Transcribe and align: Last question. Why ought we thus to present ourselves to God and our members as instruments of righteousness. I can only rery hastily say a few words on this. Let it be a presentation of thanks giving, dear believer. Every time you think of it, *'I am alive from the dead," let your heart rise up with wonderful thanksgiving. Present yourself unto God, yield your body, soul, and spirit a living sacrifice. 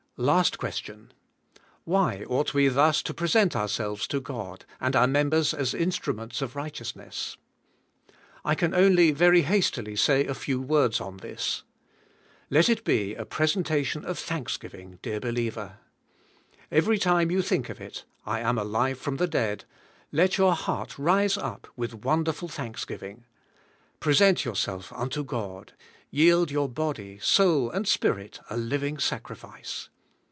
Last 0.17 0.59
question. 0.59 1.11
Why 1.83 2.23
ought 2.27 2.53
we 2.53 2.67
thus 2.67 3.01
to 3.01 3.13
present 3.13 3.55
ourselves 3.55 4.05
to 4.09 4.21
God 4.21 4.65
and 4.79 4.95
our 4.95 5.07
members 5.07 5.51
as 5.51 5.73
instruments 5.73 6.43
of 6.43 6.55
righteousness. 6.55 7.37
I 8.45 8.53
can 8.53 8.75
only 8.75 9.13
rery 9.15 9.41
hastily 9.41 9.95
say 9.95 10.23
a 10.27 10.35
few 10.35 10.61
words 10.61 11.01
on 11.01 11.17
this. 11.17 11.63
Let 12.51 12.69
it 12.69 12.83
be 12.83 13.15
a 13.15 13.25
presentation 13.25 14.05
of 14.05 14.19
thanks 14.19 14.57
giving, 14.57 14.99
dear 15.01 15.19
believer. 15.19 15.79
Every 16.71 16.99
time 16.99 17.31
you 17.31 17.41
think 17.41 17.69
of 17.69 17.81
it, 17.81 18.05
*'I 18.23 18.41
am 18.41 18.57
alive 18.59 18.99
from 18.99 19.15
the 19.17 19.27
dead," 19.27 19.65
let 20.11 20.37
your 20.37 20.53
heart 20.53 20.99
rise 20.99 21.35
up 21.35 21.65
with 21.75 21.95
wonderful 22.05 22.47
thanksgiving. 22.49 23.25
Present 23.99 24.45
yourself 24.45 24.93
unto 24.93 25.23
God, 25.23 25.73
yield 26.11 26.51
your 26.51 26.69
body, 26.69 27.17
soul, 27.17 27.71
and 27.71 27.87
spirit 27.87 28.39
a 28.51 28.57
living 28.57 28.99
sacrifice. 28.99 29.89